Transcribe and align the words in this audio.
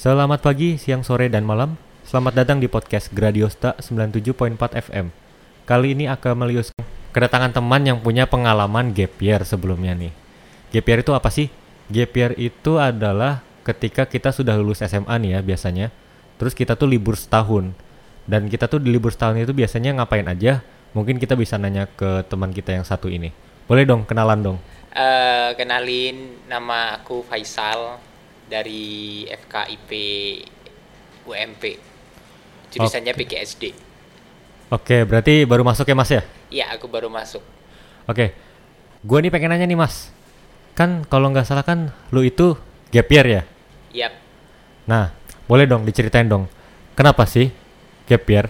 Selamat 0.00 0.40
pagi, 0.40 0.80
siang, 0.80 1.04
sore, 1.04 1.28
dan 1.28 1.44
malam. 1.44 1.76
Selamat 2.08 2.32
datang 2.32 2.56
di 2.56 2.72
podcast 2.72 3.12
Gradiosta 3.12 3.76
97.4 3.84 4.56
FM. 4.56 5.12
Kali 5.68 5.92
ini 5.92 6.08
akan 6.08 6.40
melius 6.40 6.72
kedatangan 7.12 7.52
teman 7.52 7.84
yang 7.84 8.00
punya 8.00 8.24
pengalaman 8.24 8.96
gap 8.96 9.20
year 9.20 9.44
sebelumnya 9.44 9.92
nih. 9.92 10.08
Gap 10.72 10.88
year 10.88 11.04
itu 11.04 11.12
apa 11.12 11.28
sih? 11.28 11.52
Gap 11.92 12.16
year 12.16 12.32
itu 12.40 12.80
adalah 12.80 13.44
ketika 13.60 14.08
kita 14.08 14.32
sudah 14.32 14.56
lulus 14.56 14.80
SMA 14.80 15.20
nih 15.20 15.36
ya 15.36 15.40
biasanya. 15.44 15.92
Terus 16.40 16.56
kita 16.56 16.80
tuh 16.80 16.88
libur 16.88 17.20
setahun. 17.20 17.68
Dan 18.24 18.48
kita 18.48 18.72
tuh 18.72 18.80
di 18.80 18.88
libur 18.88 19.12
setahun 19.12 19.36
itu 19.36 19.52
biasanya 19.52 20.00
ngapain 20.00 20.24
aja? 20.24 20.64
Mungkin 20.96 21.20
kita 21.20 21.36
bisa 21.36 21.60
nanya 21.60 21.84
ke 21.84 22.24
teman 22.24 22.56
kita 22.56 22.72
yang 22.72 22.88
satu 22.88 23.12
ini. 23.12 23.36
Boleh 23.68 23.84
dong, 23.84 24.08
kenalan 24.08 24.40
dong. 24.40 24.58
Eh, 24.96 25.52
kenalin 25.60 26.40
nama 26.48 26.96
aku 26.96 27.20
Faisal 27.28 28.09
dari 28.50 29.22
FKIP 29.30 29.90
UMP. 31.30 31.62
Jurusannya 32.74 33.14
PGSD. 33.14 33.70
Oke, 34.70 35.06
berarti 35.06 35.46
baru 35.46 35.62
masuk 35.62 35.86
ya 35.86 35.94
mas 35.94 36.10
ya? 36.10 36.22
Iya, 36.50 36.74
aku 36.74 36.90
baru 36.90 37.06
masuk. 37.06 37.42
Oke, 38.10 38.34
gue 39.06 39.18
nih 39.22 39.30
pengen 39.30 39.54
nanya 39.54 39.66
nih 39.66 39.78
mas. 39.78 40.10
Kan 40.74 41.06
kalau 41.06 41.30
nggak 41.30 41.46
salah 41.46 41.62
kan 41.62 41.94
lu 42.10 42.26
itu 42.26 42.58
gap 42.90 43.06
year 43.10 43.26
ya? 43.26 43.42
Yap. 43.94 44.14
Nah, 44.86 45.14
boleh 45.46 45.66
dong 45.66 45.86
diceritain 45.86 46.26
dong. 46.26 46.46
Kenapa 46.94 47.26
sih 47.26 47.50
gap 48.06 48.26
year? 48.26 48.46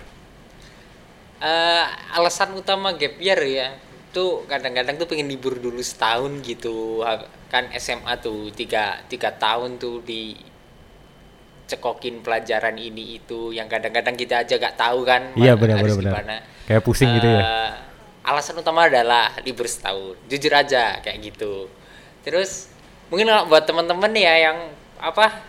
Eh, 1.40 1.84
alasan 2.16 2.52
utama 2.52 2.92
gap 2.92 3.16
year 3.16 3.40
ya 3.48 3.68
tuh 4.10 4.44
kadang-kadang 4.46 4.98
tuh 4.98 5.06
pengen 5.06 5.30
libur 5.30 5.58
dulu 5.58 5.78
setahun 5.82 6.42
gitu. 6.42 7.02
Kan 7.50 7.70
SMA 7.78 8.18
tuh 8.22 8.50
tiga 8.54 9.02
tiga 9.06 9.34
tahun 9.34 9.78
tuh 9.78 10.02
di 10.02 10.34
cekokin 11.70 12.26
pelajaran 12.26 12.74
ini 12.74 13.22
itu. 13.22 13.54
Yang 13.54 13.78
kadang-kadang 13.78 14.14
kita 14.18 14.42
aja 14.42 14.54
gak 14.58 14.76
tahu 14.76 15.06
kan 15.06 15.30
Iya, 15.38 15.54
benar, 15.54 15.82
benar, 15.82 15.98
gimana. 15.98 16.36
Kayak 16.66 16.82
pusing 16.82 17.10
gitu 17.14 17.28
ya? 17.30 17.40
Eh, 17.40 17.70
alasan 18.26 18.58
utama 18.58 18.90
adalah 18.90 19.38
libur 19.46 19.70
setahun. 19.70 20.18
Jujur 20.26 20.50
aja 20.50 20.98
kayak 20.98 21.18
gitu. 21.30 21.70
Terus 22.26 22.68
mungkin 23.08 23.30
kalau 23.30 23.46
buat 23.46 23.64
teman-teman 23.66 24.10
ya 24.14 24.50
yang 24.50 24.58
apa 25.00 25.46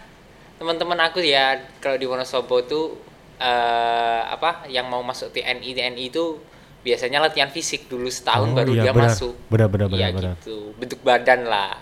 teman-teman 0.62 0.98
aku 1.10 1.26
ya 1.26 1.58
kalau 1.82 1.98
di 1.98 2.06
Wonosobo 2.06 2.62
tuh 2.66 2.98
eh, 3.42 4.22
apa 4.30 4.70
yang 4.70 4.86
mau 4.86 5.02
masuk 5.02 5.34
TNI 5.34 5.74
TNI 5.74 6.06
itu 6.14 6.38
biasanya 6.82 7.22
latihan 7.22 7.48
fisik 7.48 7.86
dulu 7.86 8.10
setahun 8.10 8.48
Oh, 8.48 8.56
baru 8.56 8.72
iya, 8.74 8.84
dia 8.84 8.92
benar. 8.92 9.14
masuk 9.14 9.34
Benar, 9.48 9.68
benar, 9.68 9.88
benar, 9.88 10.10
benar. 10.12 10.34
gitu 10.36 10.74
bentuk 10.76 11.00
badan 11.02 11.46
lah 11.46 11.78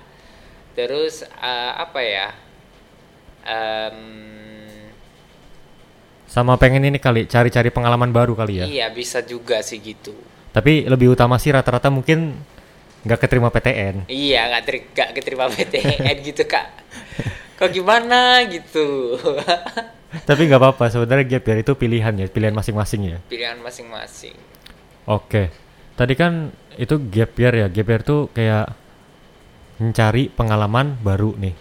terus 0.74 1.24
eh, 1.24 1.72
apa 1.76 2.00
ya 2.00 2.28
Em, 3.40 3.98
Sama 6.28 6.54
pengen 6.56 6.86
ini 6.86 7.00
kali 7.00 7.26
cari-cari 7.26 7.72
pengalaman 7.72 8.12
baru 8.12 8.36
kali 8.36 8.62
ya. 8.62 8.66
iya 8.68 8.88
bisa 8.90 9.24
juga 9.24 9.64
sih 9.64 9.80
gitu 9.80 10.14
Tapi 10.50 10.86
lebih 10.86 11.14
utama 11.14 11.38
sih 11.38 11.50
rata-rata 11.50 11.88
mungkin 11.88 12.36
nggak 13.00 13.20
keterima 13.22 13.48
PTN. 13.48 14.12
Iya, 14.12 14.50
nggak 14.50 14.64
ter 14.66 14.76
nggak 14.92 15.10
keterima 15.16 15.46
PTN 15.48 16.16
gitu 16.28 16.44
kak. 16.44 16.68
Kok 17.56 17.70
gimana 17.70 18.44
gitu? 18.44 19.16
Tapi 20.30 20.42
nggak 20.46 20.60
apa-apa 20.60 20.90
sebenarnya 20.90 21.38
gap 21.38 21.46
year 21.46 21.60
itu 21.62 21.72
pilihan 21.74 22.12
ya, 22.12 22.26
pilihan 22.28 22.52
masing-masing 22.52 23.02
ya. 23.08 23.18
Pilihan 23.24 23.62
masing-masing. 23.62 24.34
Oke. 25.10 25.50
Tadi 25.98 26.14
kan 26.14 26.54
itu 26.78 26.96
gap 27.10 27.34
year 27.42 27.66
ya. 27.66 27.68
Gap 27.68 27.88
year 27.90 28.02
tuh 28.06 28.30
kayak 28.30 28.70
mencari 29.82 30.30
pengalaman 30.30 31.02
baru 31.02 31.34
nih. 31.34 31.56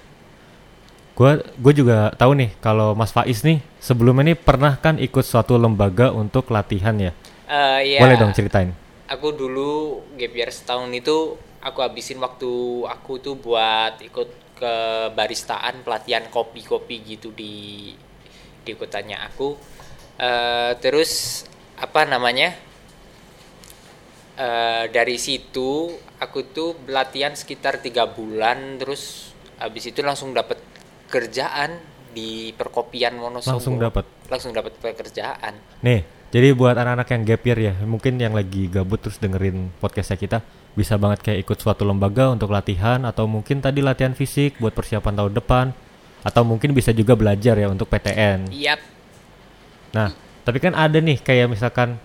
Gua 1.16 1.40
gue 1.40 1.72
juga 1.74 2.14
tahu 2.14 2.36
nih 2.38 2.50
kalau 2.62 2.94
Mas 2.94 3.10
Faiz 3.10 3.42
nih 3.42 3.58
sebelumnya 3.82 4.30
nih 4.30 4.38
pernah 4.38 4.78
kan 4.78 5.00
ikut 5.02 5.24
suatu 5.24 5.56
lembaga 5.58 6.12
untuk 6.12 6.52
latihan 6.52 6.94
ya. 6.94 7.10
Eh 7.48 7.96
ya, 7.96 8.04
Boleh 8.04 8.20
dong 8.20 8.36
ceritain. 8.36 8.70
Aku 9.08 9.32
dulu 9.32 10.04
gap 10.20 10.30
year 10.36 10.52
setahun 10.52 10.92
itu 10.92 11.40
aku 11.64 11.78
habisin 11.80 12.20
waktu 12.20 12.84
aku 12.84 13.18
tuh 13.18 13.34
buat 13.40 13.98
ikut 14.04 14.60
ke 14.60 14.74
baristaan 15.14 15.82
pelatihan 15.82 16.28
kopi-kopi 16.28 17.16
gitu 17.16 17.32
di 17.32 17.96
di 18.62 18.72
kotanya 18.76 19.24
aku. 19.26 19.56
Eh 20.20 20.76
terus 20.78 21.42
apa 21.80 22.04
namanya? 22.04 22.67
Eh 24.38 24.84
dari 24.94 25.18
situ 25.18 25.90
aku 26.22 26.46
tuh 26.54 26.78
latihan 26.86 27.34
sekitar 27.34 27.82
tiga 27.82 28.06
bulan 28.06 28.78
terus 28.78 29.34
habis 29.58 29.90
itu 29.90 29.98
langsung 30.06 30.30
dapat 30.30 30.62
kerjaan 31.10 31.74
di 32.14 32.54
perkopian 32.54 33.18
Wonosobo 33.18 33.58
Langsung 33.58 33.76
dapat. 33.82 34.06
langsung 34.30 34.54
dapat 34.54 34.78
pekerjaan 34.78 35.58
Nih, 35.82 36.06
jadi 36.30 36.54
buat 36.54 36.78
anak-anak 36.78 37.08
yang 37.10 37.22
gap 37.26 37.42
year 37.50 37.58
ya, 37.72 37.74
mungkin 37.82 38.20
yang 38.20 38.36
lagi 38.36 38.70
gabut 38.70 39.02
terus 39.02 39.18
dengerin 39.18 39.74
podcastnya 39.82 40.20
kita, 40.20 40.38
bisa 40.76 40.94
banget 41.00 41.24
kayak 41.24 41.48
ikut 41.48 41.58
suatu 41.58 41.88
lembaga 41.88 42.28
untuk 42.28 42.52
latihan, 42.52 43.02
atau 43.08 43.24
mungkin 43.24 43.64
tadi 43.64 43.80
latihan 43.80 44.12
fisik 44.12 44.60
buat 44.60 44.76
persiapan 44.76 45.14
tahun 45.18 45.32
depan, 45.40 45.66
atau 46.22 46.42
mungkin 46.44 46.76
bisa 46.76 46.92
juga 46.92 47.16
belajar 47.16 47.56
ya 47.56 47.72
untuk 47.72 47.88
PTN. 47.88 48.52
Yap, 48.52 48.80
Nah, 49.96 50.12
tapi 50.44 50.60
kan 50.60 50.76
ada 50.76 51.00
nih 51.00 51.16
kayak 51.16 51.48
misalkan 51.48 51.96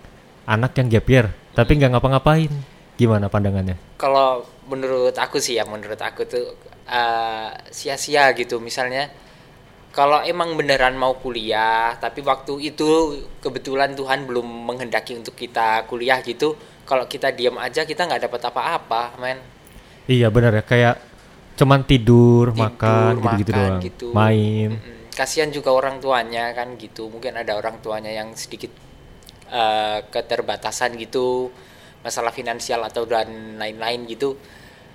anak 0.48 0.72
yang 0.80 0.88
gap 0.88 1.08
year, 1.12 1.28
tapi 1.54 1.72
nggak 1.80 1.98
ngapa-ngapain. 1.98 2.52
Gimana 2.94 3.26
pandangannya? 3.26 3.94
kalau 4.04 4.44
menurut 4.68 5.16
aku 5.16 5.40
sih 5.40 5.56
ya 5.56 5.64
menurut 5.64 5.96
aku 5.96 6.28
tuh 6.28 6.60
eh, 6.84 7.50
sia-sia 7.72 8.36
gitu 8.36 8.60
misalnya 8.60 9.08
kalau 9.96 10.20
emang 10.28 10.60
beneran 10.60 11.00
mau 11.00 11.16
kuliah 11.16 11.96
tapi 12.04 12.20
waktu 12.20 12.60
itu 12.68 13.16
kebetulan 13.40 13.96
Tuhan 13.96 14.28
belum 14.28 14.44
menghendaki 14.44 15.16
untuk 15.16 15.40
kita 15.40 15.88
kuliah 15.88 16.20
gitu 16.20 16.60
kalau 16.84 17.08
kita 17.08 17.32
diam 17.32 17.56
aja 17.56 17.88
kita 17.88 18.04
nggak 18.04 18.28
dapat 18.28 18.42
apa-apa 18.52 19.04
men 19.24 19.40
Iya 20.04 20.28
benar 20.28 20.52
ya, 20.52 20.68
kayak 20.68 21.00
cuman 21.56 21.88
tidur, 21.88 22.52
Tidur, 22.52 22.60
makan, 22.60 23.24
gitu-gitu 23.24 23.52
doang, 23.56 23.80
gitu. 23.80 24.08
main. 24.12 24.76
Mm-mm. 24.76 25.16
kasihan 25.16 25.48
juga 25.48 25.72
orang 25.72 26.04
tuanya 26.04 26.52
kan 26.52 26.76
gitu 26.76 27.08
mungkin 27.08 27.40
ada 27.40 27.56
orang 27.56 27.80
tuanya 27.80 28.12
yang 28.12 28.36
sedikit 28.36 28.68
eh, 29.52 30.00
keterbatasan 30.08 30.96
gitu 31.00 31.52
masalah 32.04 32.36
finansial 32.36 32.84
atau 32.84 33.08
dan 33.08 33.56
lain-lain 33.56 34.04
gitu 34.12 34.36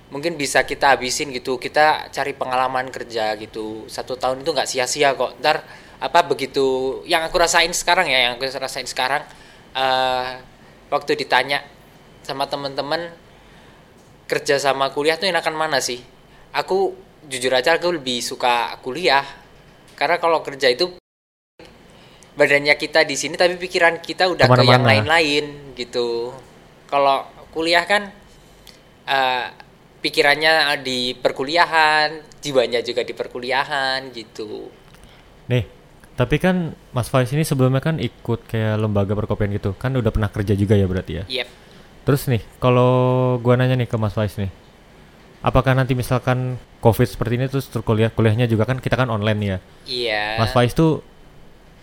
mungkin 0.09 0.35
bisa 0.35 0.65
kita 0.65 0.97
habisin 0.97 1.29
gitu. 1.33 1.57
Kita 1.61 2.09
cari 2.09 2.33
pengalaman 2.33 2.89
kerja 2.89 3.37
gitu. 3.37 3.85
Satu 3.89 4.17
tahun 4.17 4.41
itu 4.41 4.49
nggak 4.53 4.69
sia-sia 4.69 5.13
kok. 5.13 5.37
Ntar 5.41 5.63
apa 5.99 6.19
begitu 6.25 6.99
yang 7.05 7.25
aku 7.27 7.37
rasain 7.37 7.71
sekarang 7.75 8.07
ya 8.09 8.29
yang 8.29 8.33
aku 8.39 8.47
rasain 8.47 8.87
sekarang 8.87 9.19
eh 9.75 10.29
waktu 10.89 11.11
ditanya 11.19 11.59
sama 12.23 12.47
teman-teman 12.47 13.11
kerja 14.29 14.55
sama 14.61 14.89
kuliah 14.93 15.17
tuh 15.17 15.29
enakan 15.29 15.55
mana 15.57 15.77
sih? 15.81 16.01
Aku 16.53 16.97
jujur 17.29 17.53
aja 17.53 17.77
aku 17.77 17.93
lebih 17.93 18.21
suka 18.25 18.77
kuliah. 18.81 19.25
Karena 19.93 20.17
kalau 20.17 20.41
kerja 20.41 20.71
itu 20.71 20.98
badannya 22.39 22.79
kita 22.79 23.03
di 23.03 23.19
sini 23.19 23.35
tapi 23.35 23.59
pikiran 23.59 23.99
kita 23.99 24.31
udah 24.31 24.47
ke 24.47 24.63
yang 24.63 24.87
lain-lain 24.87 25.75
gitu. 25.75 26.31
Kalau 26.87 27.27
kuliah 27.51 27.83
kan 27.83 28.07
eh, 29.03 29.45
pikirannya 29.99 30.79
di 30.79 31.13
perkuliahan 31.19 32.39
jiwanya 32.39 32.79
juga 32.79 33.03
di 33.03 33.11
perkuliahan 33.11 34.15
gitu. 34.15 34.71
Nih, 35.51 35.67
tapi 36.15 36.39
kan 36.39 36.71
Mas 36.95 37.11
Faiz 37.11 37.27
ini 37.35 37.43
sebelumnya 37.43 37.83
kan 37.83 37.99
ikut 37.99 38.47
kayak 38.47 38.79
lembaga 38.79 39.11
perkopian 39.15 39.51
gitu, 39.51 39.75
kan 39.75 39.91
udah 39.91 40.11
pernah 40.13 40.31
kerja 40.31 40.55
juga 40.55 40.79
ya 40.79 40.87
berarti 40.87 41.13
ya. 41.19 41.23
yep. 41.27 41.47
Terus 42.07 42.25
nih, 42.31 42.41
kalau 42.63 43.35
gua 43.43 43.59
nanya 43.59 43.75
nih 43.75 43.89
ke 43.91 43.97
Mas 43.99 44.15
Faiz 44.15 44.39
nih, 44.39 44.49
apakah 45.43 45.75
nanti 45.75 45.93
misalkan 45.93 46.55
COVID 46.79 47.07
seperti 47.11 47.33
ini 47.35 47.45
terus 47.51 47.67
ter- 47.67 47.83
kuliah 47.83 48.07
kuliahnya 48.07 48.47
juga 48.47 48.63
kan 48.63 48.79
kita 48.79 48.95
kan 48.95 49.11
online 49.11 49.39
ya. 49.43 49.57
iya. 49.83 50.23
Mas 50.39 50.55
Faiz 50.55 50.71
tuh 50.71 51.03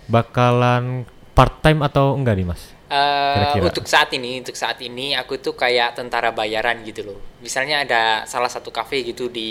bakalan 0.07 1.05
part 1.37 1.61
time 1.63 1.85
atau 1.85 2.17
enggak 2.17 2.35
nih 2.39 2.47
Mas? 2.49 2.63
Eh, 2.87 3.35
Kira-kira. 3.35 3.65
untuk 3.67 3.87
saat 3.91 4.15
ini, 4.15 4.39
untuk 4.39 4.55
saat 4.55 4.79
ini 4.79 5.19
aku 5.19 5.43
tuh 5.43 5.59
kayak 5.59 5.99
tentara 5.99 6.31
bayaran 6.31 6.87
gitu 6.87 7.03
loh. 7.03 7.19
Misalnya 7.43 7.83
ada 7.83 8.23
salah 8.31 8.47
satu 8.47 8.71
kafe 8.71 9.03
gitu 9.03 9.27
di 9.27 9.51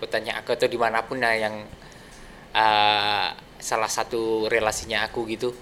kotanya 0.00 0.40
aku 0.40 0.56
atau 0.56 0.64
di 0.64 0.80
mana 0.80 1.04
pun 1.04 1.20
nah 1.20 1.36
yang 1.36 1.68
eh, 2.56 3.28
salah 3.60 3.90
satu 3.92 4.48
relasinya 4.48 5.04
aku 5.04 5.28
gitu 5.28 5.52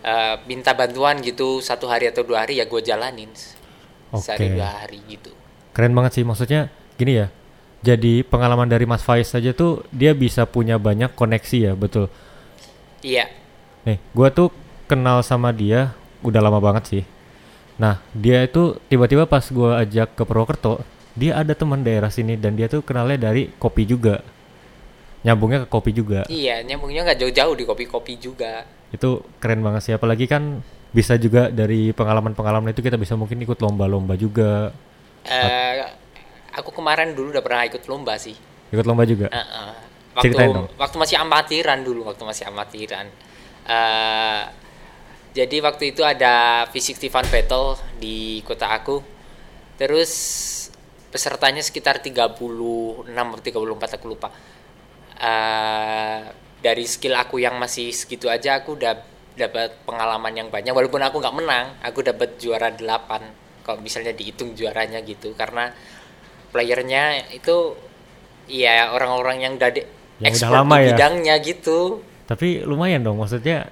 eh, 0.00 0.36
minta 0.48 0.72
bantuan 0.72 1.20
gitu 1.20 1.60
satu 1.60 1.84
hari 1.84 2.08
atau 2.08 2.24
dua 2.24 2.48
hari 2.48 2.60
ya 2.60 2.64
gue 2.64 2.80
jalanin 2.80 3.28
sehari 4.16 4.48
Oke. 4.48 4.54
dua 4.56 4.68
hari 4.72 4.98
gitu. 5.10 5.30
Keren 5.76 5.92
banget 5.92 6.16
sih, 6.16 6.24
maksudnya 6.24 6.72
gini 6.96 7.20
ya. 7.20 7.28
Jadi 7.84 8.24
pengalaman 8.24 8.66
dari 8.66 8.88
Mas 8.88 9.04
Faiz 9.04 9.28
saja 9.28 9.52
tuh 9.52 9.84
dia 9.92 10.16
bisa 10.16 10.48
punya 10.48 10.80
banyak 10.80 11.12
koneksi 11.12 11.58
ya, 11.60 11.72
betul. 11.76 12.08
Iya, 13.06 13.30
Nih, 13.86 14.02
gua 14.10 14.34
tuh 14.34 14.50
kenal 14.90 15.22
sama 15.22 15.54
dia 15.54 15.94
udah 16.26 16.42
lama 16.42 16.58
banget 16.58 16.84
sih. 16.90 17.02
Nah, 17.78 18.02
dia 18.10 18.42
itu 18.42 18.74
tiba-tiba 18.90 19.30
pas 19.30 19.46
gua 19.54 19.78
ajak 19.78 20.18
ke 20.18 20.22
Purwokerto, 20.26 20.82
dia 21.14 21.38
ada 21.38 21.54
teman 21.54 21.86
daerah 21.86 22.10
sini 22.10 22.34
dan 22.34 22.58
dia 22.58 22.66
tuh 22.66 22.82
kenalnya 22.82 23.30
dari 23.30 23.54
kopi 23.62 23.86
juga. 23.86 24.26
nyambungnya 25.26 25.66
ke 25.66 25.68
kopi 25.70 25.90
juga. 25.90 26.22
Iya, 26.30 26.62
nyambungnya 26.62 27.02
nggak 27.02 27.18
jauh-jauh 27.18 27.58
di 27.58 27.66
kopi-kopi 27.66 28.14
juga. 28.14 28.62
Itu 28.94 29.26
keren 29.42 29.58
banget 29.58 29.82
sih 29.82 29.94
apalagi 29.98 30.30
kan 30.30 30.62
bisa 30.94 31.18
juga 31.18 31.50
dari 31.50 31.90
pengalaman-pengalaman 31.90 32.70
itu 32.70 32.78
kita 32.78 32.94
bisa 32.94 33.18
mungkin 33.18 33.42
ikut 33.42 33.58
lomba-lomba 33.58 34.14
juga. 34.14 34.70
Eh, 35.26 35.82
aku 36.54 36.70
kemarin 36.70 37.18
dulu 37.18 37.34
udah 37.34 37.42
pernah 37.42 37.66
ikut 37.66 37.82
lomba 37.90 38.14
sih. 38.22 38.38
Ikut 38.70 38.86
lomba 38.86 39.02
juga. 39.02 39.26
Eh, 39.34 39.38
eh. 39.42 39.95
Waktu 40.16 40.32
Ceritain 40.32 40.50
dong. 40.56 40.66
waktu 40.80 40.96
masih 40.96 41.16
amatiran 41.20 41.78
dulu, 41.84 42.08
waktu 42.08 42.24
masih 42.24 42.44
amatiran. 42.48 43.06
Eh, 43.68 44.42
jadi 45.36 45.56
waktu 45.60 45.92
itu 45.92 46.00
ada 46.00 46.64
V60 46.72 47.12
Fun 47.12 47.26
Battle 47.28 47.76
di 48.00 48.40
kota 48.40 48.72
aku. 48.72 49.04
Terus 49.76 50.12
pesertanya 51.12 51.60
sekitar 51.60 52.00
36 52.00 53.04
atau 53.36 53.42
34 53.44 54.00
aku 54.00 54.06
lupa. 54.08 54.32
Eh, 55.20 56.20
dari 56.64 56.84
skill 56.88 57.14
aku 57.14 57.36
yang 57.38 57.60
masih 57.60 57.92
segitu 57.92 58.32
aja 58.32 58.58
aku 58.58 58.74
udah 58.74 58.96
dapat 59.36 59.84
pengalaman 59.84 60.32
yang 60.32 60.48
banyak 60.48 60.72
walaupun 60.72 61.04
aku 61.04 61.20
nggak 61.20 61.36
menang 61.36 61.66
aku 61.84 62.00
dapat 62.00 62.40
juara 62.40 62.72
8 62.72 63.62
kalau 63.62 63.78
misalnya 63.84 64.16
dihitung 64.16 64.56
juaranya 64.56 65.04
gitu 65.04 65.36
karena 65.36 65.76
playernya 66.50 67.36
itu 67.36 67.76
ya 68.48 68.96
orang-orang 68.96 69.44
yang 69.44 69.52
udah 69.60 69.76
Yang 70.22 70.34
udah 70.40 70.50
lama 70.50 70.74
di 70.76 70.80
ya. 70.80 70.88
bidangnya 70.96 71.34
gitu 71.44 71.78
Tapi 72.26 72.64
lumayan 72.64 73.04
dong 73.04 73.20
maksudnya 73.20 73.68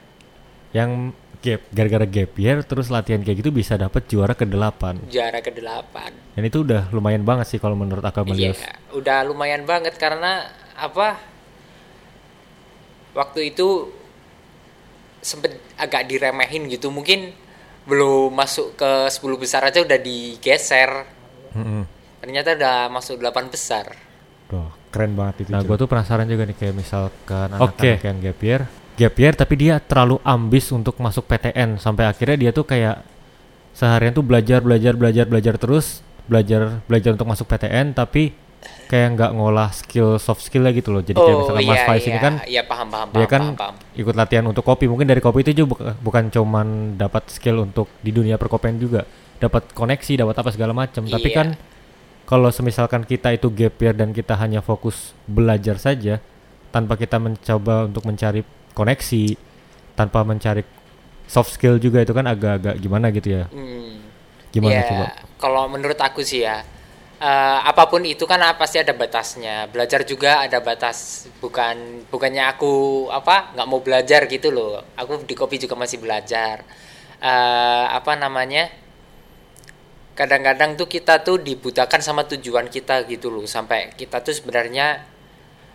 yang 0.75 1.15
gap 1.45 1.61
gara-gara 1.69 2.07
gap 2.09 2.33
year 2.41 2.65
terus 2.65 2.89
latihan 2.89 3.21
kayak 3.21 3.45
gitu 3.45 3.51
bisa 3.53 3.77
dapat 3.77 4.09
juara 4.09 4.33
ke-8. 4.33 5.13
juara 5.13 5.39
ke-8 5.45 5.97
Dan 6.35 6.43
itu 6.49 6.65
udah 6.65 6.89
lumayan 6.89 7.21
banget 7.21 7.47
sih 7.53 7.61
kalau 7.61 7.77
menurut 7.77 8.01
Aka 8.01 8.25
Iya, 8.33 8.57
udah 8.97 9.29
lumayan 9.29 9.69
banget 9.69 9.93
karena 10.01 10.49
apa? 10.73 11.21
Waktu 13.15 13.55
itu 13.55 13.93
sempet 15.25 15.57
agak 15.81 16.09
diremehin 16.11 16.67
gitu. 16.69 16.93
Mungkin 16.93 17.33
belum 17.85 18.33
masuk 18.33 18.77
ke 18.81 19.09
10 19.09 19.41
besar 19.41 19.63
aja 19.69 19.85
udah 19.85 19.99
digeser. 20.01 21.09
Mm-mm. 21.55 21.85
Ternyata 22.25 22.57
udah 22.57 22.77
masuk 22.89 23.21
8 23.21 23.53
besar. 23.53 23.93
Tuh, 24.49 24.69
keren 24.95 25.13
banget 25.13 25.43
itu. 25.43 25.51
Nah, 25.51 25.61
gue 25.61 25.75
tuh 25.75 25.85
penasaran 25.85 26.25
juga 26.25 26.43
nih 26.45 26.55
kayak 26.55 26.75
misalkan 26.75 27.49
anak-anak 27.51 28.01
yang 28.01 28.19
gap 28.21 28.39
year, 28.41 28.61
gap 28.95 29.15
year 29.15 29.33
tapi 29.35 29.55
dia 29.57 29.75
terlalu 29.77 30.23
ambis 30.23 30.71
untuk 30.71 30.95
masuk 30.97 31.27
PTN 31.27 31.77
sampai 31.77 32.07
akhirnya 32.07 32.37
dia 32.39 32.51
tuh 32.51 32.63
kayak 32.63 33.03
seharian 33.73 34.13
tuh 34.13 34.23
belajar 34.23 34.61
belajar 34.61 34.95
belajar 34.95 35.27
belajar 35.27 35.55
terus 35.57 35.99
belajar 36.25 36.79
belajar 36.87 37.11
untuk 37.13 37.27
masuk 37.27 37.45
PTN 37.45 37.91
tapi 37.93 38.31
kayak 38.87 39.09
nggak 39.13 39.31
ngolah 39.35 39.69
skill 39.71 40.17
soft 40.17 40.41
skillnya 40.41 40.71
gitu 40.71 40.89
loh. 40.89 41.03
Jadi 41.03 41.19
kayak 41.19 41.37
misalkan 41.37 41.65
Mas 41.67 41.83
Faiz 41.85 42.05
ini 42.07 42.19
kan 42.19 42.35
iya 42.47 42.63
paham 42.63 42.89
paham 42.89 43.09
dia 43.11 43.19
paham, 43.19 43.29
kan 43.29 43.43
paham, 43.45 43.57
paham. 43.57 43.75
ikut 43.93 44.15
latihan 44.15 44.45
untuk 44.47 44.63
kopi 44.63 44.87
mungkin 44.87 45.05
dari 45.05 45.19
kopi 45.19 45.43
itu 45.43 45.53
juga 45.55 45.69
buka- 45.69 45.97
bukan 45.99 46.25
cuman 46.31 46.67
dapat 46.95 47.29
skill 47.29 47.61
untuk 47.61 47.91
di 47.99 48.09
dunia 48.09 48.37
perkopian 48.37 48.79
juga 48.79 49.05
dapat 49.37 49.69
koneksi 49.69 50.13
dapat 50.17 50.35
apa 50.39 50.49
segala 50.49 50.73
macam 50.73 51.03
tapi 51.05 51.29
Iya. 51.29 51.37
kan 51.37 51.49
kalau 52.25 52.49
semisalkan 52.53 53.05
kita 53.05 53.33
itu 53.37 53.49
gap 53.53 53.77
year 53.81 53.95
dan 53.97 54.11
kita 54.17 54.35
hanya 54.37 54.61
fokus 54.65 55.13
belajar 55.29 55.77
saja 55.81 56.21
tanpa 56.75 56.97
kita 56.99 57.17
mencoba 57.21 57.87
untuk 57.89 58.05
mencari 58.09 58.43
koneksi 58.75 59.25
tanpa 59.95 60.27
mencari 60.27 60.65
soft 61.29 61.55
skill 61.57 61.77
juga 61.81 62.03
itu 62.05 62.13
kan 62.17 62.27
agak-agak 62.27 62.75
gimana 62.81 63.09
gitu 63.15 63.29
ya 63.43 63.45
Hmm. 63.53 64.11
gimana 64.55 64.81
Ya, 64.81 64.89
coba 64.89 65.07
Kalau 65.43 65.69
menurut 65.69 65.99
aku 66.01 66.21
sih 66.25 66.41
ya, 66.47 66.65
eh, 67.21 67.59
apa 67.71 67.85
pun 67.91 68.03
itu 68.07 68.25
kan 68.25 68.41
pasti 68.61 68.77
ada 68.81 68.93
batasnya. 68.97 69.69
Belajar 69.73 70.01
juga 70.09 70.41
ada 70.45 70.59
batas. 70.65 71.29
Bukan 71.43 72.07
bukannya 72.13 72.45
aku 72.53 72.73
apa 73.13 73.53
nggak 73.55 73.69
mau 73.71 73.81
belajar 73.85 74.21
gitu 74.31 74.49
loh. 74.57 74.81
Aku 74.97 75.13
di 75.29 75.35
kopi 75.37 75.57
juga 75.63 75.75
masih 75.79 75.99
belajar. 76.05 76.65
Eh, 77.21 77.87
apa 77.99 78.13
namanya? 78.19 78.71
Kadang-kadang 80.15 80.79
tuh 80.79 80.87
kita 80.87 81.27
tuh 81.27 81.43
dibutakan 81.43 81.99
sama 81.99 82.23
tujuan 82.31 82.71
kita 82.71 83.03
gitu 83.11 83.35
loh. 83.35 83.43
Sampai 83.51 83.91
kita 83.99 84.23
tuh 84.23 84.31
sebenarnya 84.31 85.03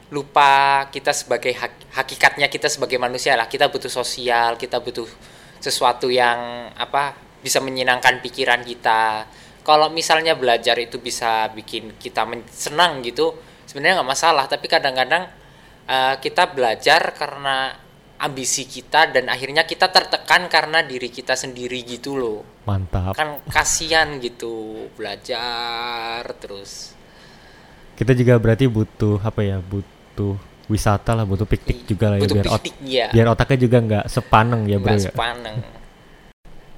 lupa 0.10 0.88
kita 0.90 1.12
sebagai 1.14 1.54
hak- 1.54 1.92
hakikatnya 1.94 2.48
kita 2.48 2.72
sebagai 2.72 2.96
manusia 2.96 3.36
lah. 3.36 3.52
Kita 3.52 3.68
butuh 3.68 3.92
sosial 3.92 4.56
kita 4.56 4.80
butuh 4.80 5.06
sesuatu 5.60 6.08
yang 6.08 6.72
apa 6.80 7.20
bisa 7.44 7.60
menyenangkan 7.60 8.24
pikiran 8.24 8.64
kita. 8.64 9.28
Kalau 9.68 9.92
misalnya 9.92 10.40
belajar 10.40 10.80
itu 10.80 11.04
bisa 11.04 11.52
bikin 11.52 12.00
kita 12.00 12.24
senang 12.50 13.04
gitu 13.04 13.36
sebenarnya 13.68 14.00
nggak 14.00 14.12
masalah. 14.16 14.48
Tapi 14.48 14.66
kadang-kadang 14.72 15.28
eh, 15.84 16.16
kita 16.24 16.56
belajar 16.56 17.12
karena 17.12 17.76
ambisi 18.20 18.68
kita 18.68 19.16
dan 19.16 19.32
akhirnya 19.32 19.64
kita 19.64 19.88
tertekan 19.88 20.52
karena 20.52 20.84
diri 20.84 21.08
kita 21.08 21.40
sendiri 21.40 21.82
gitu 21.88 22.20
loh. 22.20 22.40
Mantap. 22.68 23.16
Kan 23.16 23.40
kasihan 23.48 24.20
gitu 24.20 24.86
belajar 25.00 26.28
terus. 26.44 26.94
Kita 27.96 28.12
juga 28.16 28.36
berarti 28.40 28.68
butuh 28.68 29.20
apa 29.24 29.44
ya 29.44 29.60
butuh 29.60 30.36
wisata 30.70 31.18
lah 31.18 31.26
butuh 31.26 31.50
piknik 31.50 31.90
juga 31.90 32.14
lah 32.14 32.18
ya 32.22 32.30
butuh 32.30 32.36
biar 32.38 32.48
ot- 32.54 32.62
piknik 32.62 32.78
ya 32.86 33.08
biar 33.10 33.28
otaknya 33.34 33.58
juga 33.58 33.78
nggak 33.82 34.06
sepaneng 34.06 34.62
ya 34.70 34.78
bro 34.78 34.86
nggak 34.86 35.00
ya? 35.02 35.08
sepaneng. 35.10 35.58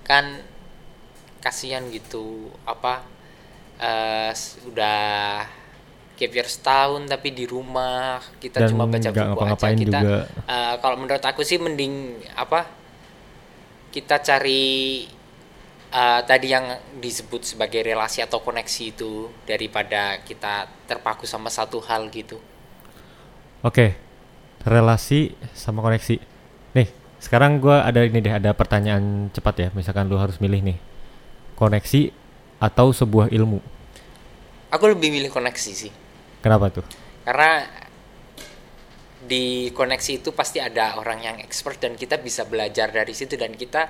Kan 0.08 0.26
kasihan 1.42 1.84
gitu 1.90 2.54
apa 2.64 3.02
eh 3.82 4.32
sudah 4.38 5.46
gap 6.22 6.34
year 6.38 6.48
setahun 6.56 7.02
tapi 7.14 7.28
di 7.40 7.46
rumah 7.54 8.22
kita 8.44 8.60
Dan 8.60 8.70
cuma 8.70 8.84
baca 8.94 9.10
buku 9.20 9.40
aja 9.50 9.68
kita 9.82 10.00
juga. 10.00 10.30
eh, 10.54 10.74
kalau 10.82 10.96
menurut 11.02 11.24
aku 11.32 11.42
sih 11.50 11.58
mending 11.66 11.94
apa 12.44 12.60
kita 13.92 14.16
cari 14.24 14.64
eh, 15.92 16.22
tadi 16.30 16.48
yang 16.56 16.66
disebut 17.04 17.42
sebagai 17.56 17.82
relasi 17.90 18.20
atau 18.26 18.40
koneksi 18.48 18.84
itu 18.94 19.12
daripada 19.50 20.02
kita 20.28 20.54
terpaku 20.90 21.26
sama 21.34 21.50
satu 21.58 21.78
hal 21.88 22.02
gitu 22.20 22.38
Oke, 23.62 23.94
relasi 24.66 25.38
sama 25.54 25.86
koneksi. 25.86 26.18
Nih, 26.78 26.90
sekarang 27.22 27.62
gua 27.62 27.86
ada 27.86 28.02
ini 28.06 28.20
deh, 28.22 28.34
ada 28.34 28.52
pertanyaan 28.58 29.30
cepat 29.34 29.56
ya. 29.58 29.70
Misalkan 29.78 30.10
lu 30.10 30.18
harus 30.18 30.42
milih 30.42 30.62
nih, 30.66 30.78
koneksi 31.58 32.02
atau 32.62 32.94
sebuah 32.94 33.30
ilmu. 33.34 33.62
aku 34.74 34.86
lebih 34.92 35.10
milih 35.16 35.32
koneksi 35.36 35.72
sih 35.82 35.92
Kenapa 36.42 36.74
tuh? 36.74 36.86
karena 37.22 37.70
di 39.22 39.70
koneksi 39.72 40.12
itu 40.26 40.30
pasti 40.34 40.58
ada 40.58 40.98
orang 40.98 41.22
yang 41.22 41.38
expert 41.46 41.78
dan 41.78 41.94
kita 41.94 42.18
bisa 42.18 42.44
belajar 42.50 42.90
dari 42.90 43.14
situ 43.14 43.38
dan 43.38 43.54
kita 43.54 43.88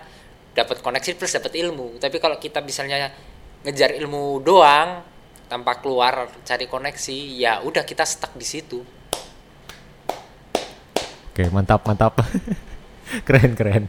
dapat 0.51 0.83
koneksi 0.83 1.15
plus 1.15 1.31
dapat 1.39 1.55
ilmu 1.55 1.95
tapi 1.95 2.19
kalau 2.19 2.35
kita 2.35 2.59
misalnya 2.59 3.07
ngejar 3.63 3.95
ilmu 3.95 4.43
doang 4.43 4.99
tanpa 5.47 5.79
keluar 5.79 6.27
cari 6.43 6.67
koneksi 6.67 7.17
ya 7.39 7.63
udah 7.63 7.87
kita 7.87 8.03
stuck 8.03 8.35
di 8.35 8.47
situ 8.47 8.79
Oke, 11.31 11.47
mantap, 11.47 11.79
mantap. 11.87 12.19
keren, 13.27 13.55
keren. 13.55 13.87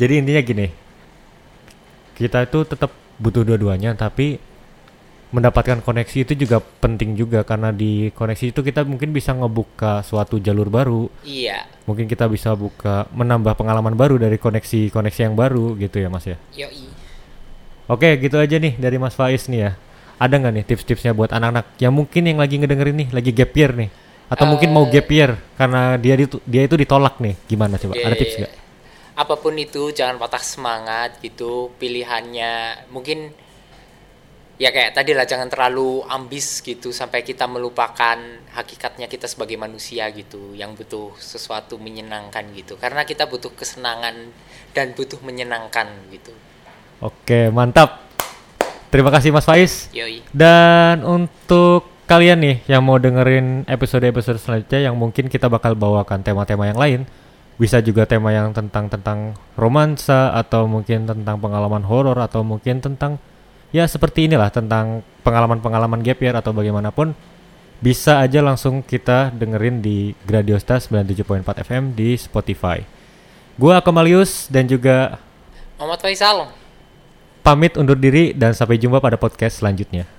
Jadi 0.00 0.12
intinya 0.16 0.40
gini, 0.40 0.64
kita 2.16 2.48
itu 2.48 2.64
tetap 2.64 2.88
butuh 3.20 3.44
dua-duanya, 3.44 3.92
tapi 3.92 4.40
mendapatkan 5.28 5.84
koneksi 5.84 6.24
itu 6.24 6.32
juga 6.34 6.60
penting 6.60 7.12
juga 7.12 7.44
karena 7.44 7.68
di 7.68 8.08
koneksi 8.16 8.56
itu 8.56 8.60
kita 8.64 8.80
mungkin 8.88 9.12
bisa 9.12 9.36
ngebuka 9.36 10.00
suatu 10.00 10.40
jalur 10.40 10.72
baru, 10.72 11.12
iya. 11.20 11.68
Mungkin 11.84 12.04
kita 12.04 12.28
bisa 12.28 12.52
buka 12.52 13.08
menambah 13.12 13.56
pengalaman 13.56 13.96
baru 13.96 14.20
dari 14.20 14.36
koneksi-koneksi 14.36 15.20
yang 15.24 15.36
baru 15.36 15.76
gitu 15.76 16.00
ya 16.00 16.08
mas 16.12 16.24
ya? 16.28 16.36
Yoi. 16.52 16.84
Oke 17.88 18.20
gitu 18.20 18.36
aja 18.36 18.60
nih 18.60 18.76
dari 18.76 19.00
mas 19.00 19.16
Faiz 19.16 19.48
nih 19.48 19.60
ya. 19.68 19.72
Ada 20.20 20.36
nggak 20.36 20.52
nih 20.52 20.64
tips-tipsnya 20.68 21.12
buat 21.16 21.32
anak-anak 21.32 21.80
yang 21.80 21.96
mungkin 21.96 22.28
yang 22.28 22.36
lagi 22.36 22.60
ngedengerin 22.60 22.96
nih 23.04 23.08
lagi 23.12 23.30
gap 23.32 23.52
year 23.56 23.72
nih? 23.72 23.90
Atau 24.28 24.44
mungkin 24.44 24.68
mau 24.76 24.84
gap 24.84 25.08
year 25.08 25.40
karena 25.56 25.96
dia 25.96 26.12
itu 26.20 26.36
dia 26.44 26.68
itu 26.68 26.76
ditolak 26.76 27.16
nih. 27.20 27.36
Gimana 27.48 27.80
coba? 27.80 27.96
Ada 27.96 28.12
Oke. 28.12 28.20
tips 28.20 28.34
nggak? 28.44 28.52
Apa 29.16 29.34
pun 29.40 29.56
itu 29.56 29.88
jangan 29.96 30.20
patah 30.20 30.44
semangat 30.44 31.16
gitu. 31.24 31.72
Pilihannya 31.80 32.84
mungkin 32.92 33.32
ya 34.58 34.74
kayak 34.74 34.90
tadi 34.90 35.14
lah 35.14 35.22
jangan 35.22 35.46
terlalu 35.46 36.02
ambis 36.10 36.60
gitu 36.66 36.90
sampai 36.90 37.22
kita 37.22 37.46
melupakan 37.46 38.18
hakikatnya 38.58 39.06
kita 39.06 39.30
sebagai 39.30 39.54
manusia 39.54 40.10
gitu 40.10 40.52
yang 40.58 40.74
butuh 40.74 41.14
sesuatu 41.16 41.78
menyenangkan 41.78 42.50
gitu. 42.58 42.74
Karena 42.74 43.06
kita 43.06 43.30
butuh 43.30 43.54
kesenangan 43.54 44.34
dan 44.74 44.92
butuh 44.98 45.22
menyenangkan 45.22 45.86
gitu. 46.10 46.34
Oke 46.98 47.54
mantap. 47.54 48.10
Terima 48.90 49.14
kasih 49.14 49.30
mas 49.30 49.46
Faiz. 49.46 49.86
Yoi. 49.94 50.26
Dan 50.34 51.06
untuk 51.06 51.86
kalian 52.10 52.42
nih 52.42 52.56
yang 52.66 52.82
mau 52.82 52.98
dengerin 52.98 53.68
episode-episode 53.68 54.42
selanjutnya 54.42 54.90
yang 54.90 54.96
mungkin 54.98 55.30
kita 55.30 55.46
bakal 55.46 55.78
bawakan 55.78 56.24
tema-tema 56.26 56.66
yang 56.66 56.80
lain, 56.80 57.00
bisa 57.60 57.78
juga 57.84 58.08
tema 58.08 58.34
yang 58.34 58.50
tentang 58.50 58.90
tentang 58.90 59.36
romansa 59.54 60.34
atau 60.34 60.66
mungkin 60.66 61.04
tentang 61.06 61.36
pengalaman 61.38 61.84
horor 61.84 62.16
atau 62.18 62.40
mungkin 62.42 62.80
tentang 62.80 63.20
ya 63.74 63.84
seperti 63.84 64.28
inilah 64.28 64.48
tentang 64.48 65.04
pengalaman-pengalaman 65.22 66.00
gap 66.00 66.18
year 66.20 66.34
atau 66.36 66.52
bagaimanapun 66.56 67.12
bisa 67.78 68.18
aja 68.18 68.42
langsung 68.42 68.82
kita 68.82 69.30
dengerin 69.30 69.78
di 69.78 70.10
Gradiosta 70.26 70.82
97.4 70.82 71.62
FM 71.62 71.82
di 71.94 72.18
Spotify. 72.18 72.82
Gua 73.54 73.78
Akemalius 73.78 74.50
dan 74.50 74.66
juga 74.66 75.22
Muhammad 75.78 76.02
Faisal 76.02 76.50
pamit 77.48 77.78
undur 77.78 77.96
diri 77.96 78.34
dan 78.34 78.52
sampai 78.52 78.76
jumpa 78.76 78.98
pada 79.00 79.16
podcast 79.16 79.62
selanjutnya. 79.62 80.17